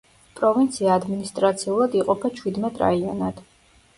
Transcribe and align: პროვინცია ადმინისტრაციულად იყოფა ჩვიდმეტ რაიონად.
პროვინცია 0.37 0.95
ადმინისტრაციულად 1.01 1.97
იყოფა 2.01 2.31
ჩვიდმეტ 2.39 2.83
რაიონად. 2.85 3.45